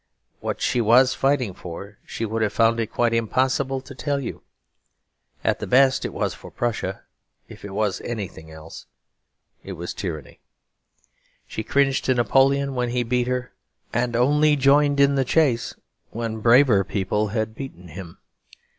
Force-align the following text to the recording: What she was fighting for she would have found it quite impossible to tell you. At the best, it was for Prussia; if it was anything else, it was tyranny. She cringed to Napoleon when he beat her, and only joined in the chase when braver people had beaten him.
What 0.39 0.61
she 0.61 0.81
was 0.81 1.13
fighting 1.13 1.53
for 1.53 1.99
she 2.07 2.25
would 2.25 2.41
have 2.41 2.53
found 2.53 2.79
it 2.79 2.91
quite 2.91 3.13
impossible 3.13 3.81
to 3.81 3.93
tell 3.93 4.19
you. 4.19 4.41
At 5.43 5.59
the 5.59 5.67
best, 5.67 6.05
it 6.05 6.11
was 6.11 6.33
for 6.33 6.49
Prussia; 6.49 7.03
if 7.47 7.63
it 7.63 7.69
was 7.69 8.01
anything 8.01 8.49
else, 8.49 8.87
it 9.63 9.73
was 9.73 9.93
tyranny. 9.93 10.39
She 11.45 11.61
cringed 11.61 12.05
to 12.05 12.15
Napoleon 12.15 12.73
when 12.73 12.89
he 12.89 13.03
beat 13.03 13.27
her, 13.27 13.53
and 13.93 14.15
only 14.15 14.55
joined 14.55 14.99
in 14.99 15.13
the 15.13 15.23
chase 15.23 15.75
when 16.09 16.39
braver 16.39 16.83
people 16.83 17.27
had 17.27 17.53
beaten 17.53 17.89
him. 17.89 18.17